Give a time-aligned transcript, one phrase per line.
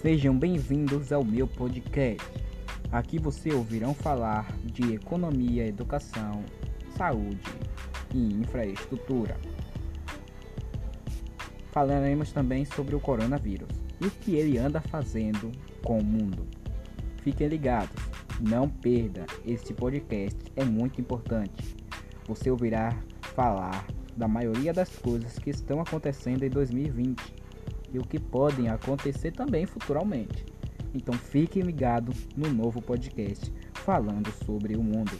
[0.00, 2.24] Sejam bem-vindos ao meu podcast.
[2.92, 6.44] Aqui você ouvirão falar de economia, educação,
[6.96, 7.50] saúde
[8.14, 9.36] e infraestrutura.
[11.72, 13.68] Falaremos também sobre o coronavírus
[14.00, 15.50] e o que ele anda fazendo
[15.82, 16.46] com o mundo.
[17.24, 18.00] Fiquem ligados,
[18.40, 21.76] não perda, este podcast é muito importante.
[22.28, 22.96] Você ouvirá
[23.34, 23.84] falar
[24.16, 27.47] da maioria das coisas que estão acontecendo em 2020
[27.92, 30.44] e o que podem acontecer também futuramente.
[30.94, 35.12] Então fique ligado no novo podcast falando sobre o mundo.